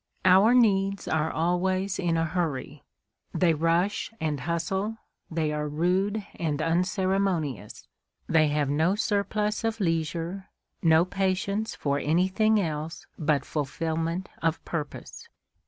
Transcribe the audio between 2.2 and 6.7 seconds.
hurry. They rush and hustle, they are rude and